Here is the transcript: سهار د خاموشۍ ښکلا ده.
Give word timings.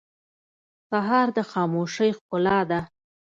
سهار 0.89 1.27
د 1.37 1.39
خاموشۍ 1.51 2.09
ښکلا 2.17 2.59
ده. 2.69 2.79